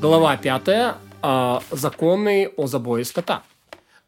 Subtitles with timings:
[0.00, 0.96] Глава 5.
[1.20, 3.42] А, законы о забое скота.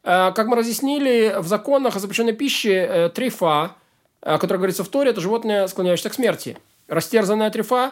[0.03, 3.75] Э, как мы разъяснили, в законах о запрещенной пище э, трефа,
[4.21, 6.57] о которой говорится в Торе, это животное, склоняющееся к смерти.
[6.87, 7.91] Растерзанная трефа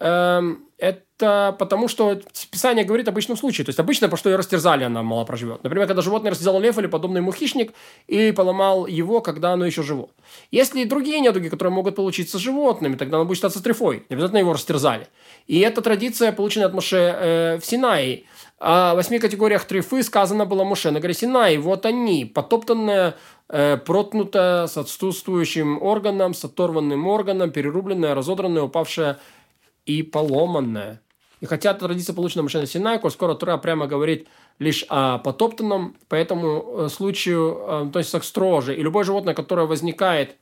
[0.00, 2.20] эм, это потому, что
[2.50, 3.64] Писание говорит об обычном случае.
[3.64, 5.64] То есть, обычно, по что ее растерзали, она мало проживет.
[5.64, 7.72] Например, когда животное растерзало лев или подобный ему хищник
[8.06, 10.10] и поломал его, когда оно еще живо.
[10.50, 14.04] Если и другие недуги, которые могут получиться животными, тогда оно будет считаться трефой.
[14.10, 15.06] Не обязательно его растерзали.
[15.46, 18.24] И эта традиция, получена от Моше э, в Синае.
[18.58, 21.56] О восьми категориях трефы сказано было Моше на горе Синай.
[21.56, 23.14] Вот они, потоптанная,
[23.48, 29.18] э, проткнутая, с отсутствующим органом, с оторванным органом, перерубленная, разодранная, упавшая
[29.86, 31.00] и поломанная.
[31.40, 36.14] И хотя традиция получена Моше Синай, коль скоро Тура прямо говорит лишь о потоптанном, по
[36.14, 38.74] этому э, случаю э, относится к строже.
[38.74, 40.36] И любое животное, которое возникает,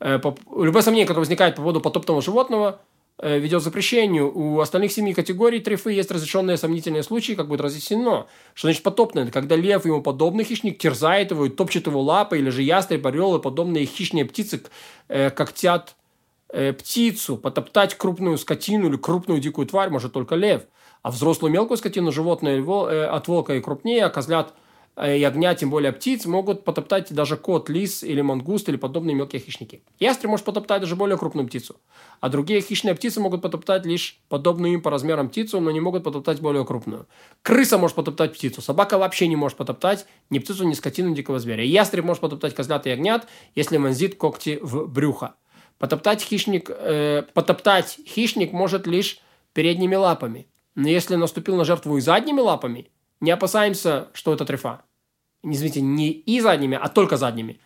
[0.00, 0.18] э,
[0.56, 2.80] любое сомнение, которое возникает по поводу потоптанного животного,
[3.22, 4.32] ведет запрещению.
[4.34, 8.26] У остальных семи категорий трефы есть разрешенные сомнительные случаи, как будет разъяснено.
[8.54, 9.30] Что значит потоптанный?
[9.30, 13.06] Когда лев и ему подобный хищник терзает его и топчет его лапой, или же ястреб,
[13.06, 14.62] орел и подобные хищные птицы
[15.08, 15.96] когтят
[16.52, 20.62] э, птицу, потоптать крупную скотину или крупную дикую тварь может только лев.
[21.02, 24.52] А взрослую мелкую скотину животное э, от волка и крупнее, а козлят
[24.96, 29.14] э, и огня, тем более птиц, могут потоптать даже кот, лис или мангуст или подобные
[29.14, 29.82] мелкие хищники.
[29.98, 31.76] Ястреб может потоптать даже более крупную птицу.
[32.20, 36.04] А другие хищные птицы могут потоптать лишь подобную им по размерам птицу, но не могут
[36.04, 37.06] потоптать более крупную.
[37.40, 38.60] Крыса может потоптать птицу.
[38.60, 41.64] Собака вообще не может потоптать ни птицу, ни скотину, ни дикого зверя.
[41.64, 45.34] Ястреб может потоптать козлят и ягнят, если вонзит когти в брюхо.
[45.80, 49.18] Потоптать хищник, э, потоптать хищник может лишь
[49.54, 50.46] передними лапами.
[50.74, 54.82] Но если наступил на жертву и задними лапами, не опасаемся, что это трефа.
[55.42, 57.60] Извините, не и задними, а только задними.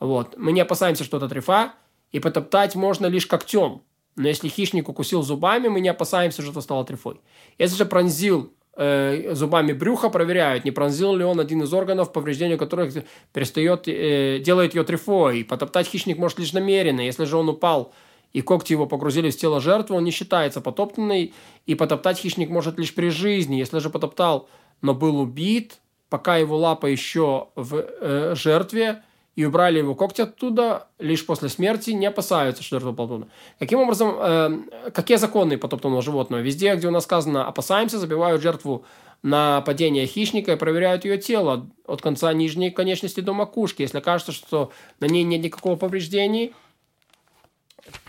[0.00, 0.34] Вот.
[0.38, 1.74] Мы не опасаемся, что это трефа,
[2.10, 3.82] и потоптать можно лишь когтем.
[4.16, 7.20] Но если хищник укусил зубами, мы не опасаемся, что это стало трефой.
[7.58, 12.56] Если же пронзил э, зубами брюха, проверяют, не пронзил ли он один из органов, повреждение
[12.56, 12.94] которых
[13.32, 15.44] перестает, э, делает ее трефой.
[15.44, 17.00] Потоптать хищник может лишь намеренно.
[17.00, 17.92] Если же он упал
[18.32, 21.34] и когти его погрузили в тело жертвы, он не считается потоптанный,
[21.66, 23.56] и потоптать хищник может лишь при жизни.
[23.56, 24.48] Если же потоптал,
[24.80, 25.78] но был убит,
[26.08, 29.02] пока его лапа еще в э, жертве,
[29.38, 33.28] и убрали его когти оттуда, лишь после смерти не опасаются, что жертва потоптана.
[33.60, 36.40] Каким образом, э, какие законы потоптанного животного?
[36.40, 38.84] Везде, где у нас сказано «опасаемся», забивают жертву
[39.22, 43.82] на падение хищника и проверяют ее тело от конца нижней конечности до макушки.
[43.82, 46.50] Если кажется, что на ней нет никакого повреждения,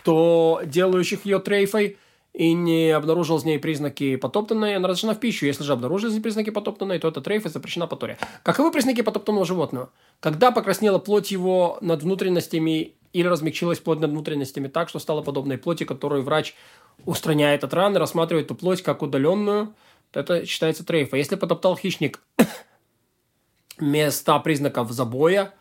[0.04, 1.98] то делающих ее трейфой–
[2.40, 5.46] и не обнаружил в ней признаки потоптанной, она разрешена в пищу.
[5.46, 8.18] Если же обнаружили признаки потоптанной, то эта трейфа запрещена по торе.
[8.44, 9.90] Каковы признаки потоптанного животного?
[10.22, 15.58] Когда покраснела плоть его над внутренностями или размягчилась плоть над внутренностями так, что стала подобной
[15.58, 16.56] плоти, которую врач
[17.04, 19.74] устраняет от раны, рассматривает эту плоть как удаленную,
[20.12, 21.18] то это считается трейфа.
[21.18, 22.22] Если потоптал хищник
[23.82, 25.54] места признаков забоя,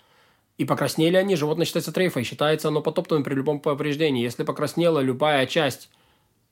[0.58, 2.22] и покраснели они, животное считается трейфой.
[2.22, 4.22] Считается оно потоптанным при любом повреждении.
[4.22, 5.88] Если покраснела любая часть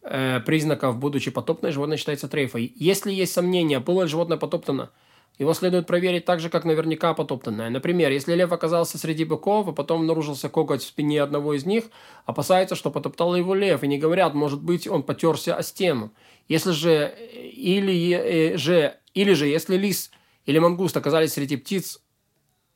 [0.07, 2.73] э, признаков, будучи потопное, животное считается трейфой.
[2.77, 4.91] Если есть сомнения, было ли животное потоптано,
[5.39, 7.69] его следует проверить так же, как наверняка потоптанное.
[7.69, 11.85] Например, если лев оказался среди быков, а потом обнаружился коготь в спине одного из них,
[12.25, 16.13] опасается, что потоптал его лев, и не говорят, может быть, он потерся о стену.
[16.49, 17.15] Если же,
[17.53, 20.11] или, э, же, или же, если лис
[20.47, 22.01] или мангуст оказались среди птиц,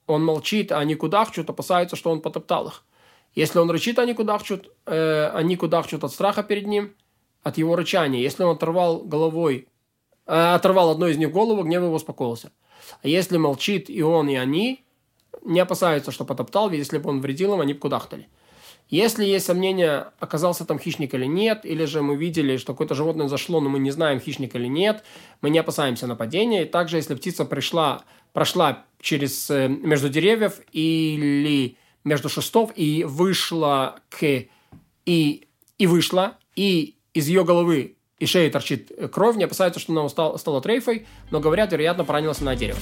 [0.06, 2.84] он молчит, а они кудахчут, опасаются, что он потоптал их.
[3.36, 6.92] Если он рычит, они кудахчут, э, они кудахчут от страха перед ним–
[7.42, 8.20] от его рычания.
[8.20, 9.68] Если он оторвал головой,
[10.26, 12.52] э, оторвал одной из них голову, гнев его успокоился.
[13.02, 14.84] А если молчит и он, и они,
[15.42, 18.28] не опасаются, что потоптал, ведь если бы он вредил им, они бы кудахтали.
[18.88, 23.28] Если есть сомнения, оказался там хищник или нет, или же мы видели, что какое-то животное
[23.28, 25.04] зашло, но мы не знаем, хищник или нет,
[25.40, 26.64] мы не опасаемся нападения.
[26.64, 28.02] И также, если птица пришла,
[28.32, 34.24] прошла через, э, между деревьев или между шестов и вышла к...
[35.06, 35.46] и,
[35.78, 40.36] и вышла, и из ее головы и шеи торчит кровь, не опасаются, что она стала,
[40.36, 42.78] стала трейфой, но говорят, вероятно, поранилась на дерево.